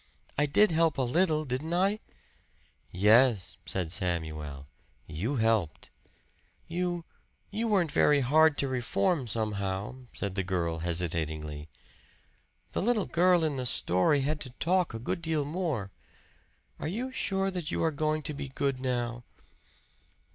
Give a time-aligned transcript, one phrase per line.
[0.35, 1.99] I did help a little, didn't I?"
[2.89, 4.65] "Yes," said Samuel.
[5.05, 5.91] "You helped."
[6.67, 7.05] "You
[7.51, 11.69] you weren't very hard to reform, somehow," said the child hesitatingly.
[12.71, 15.91] "The little girl in the story had to talk a good deal more.
[16.79, 19.23] Are you sure that you are going to be good now?"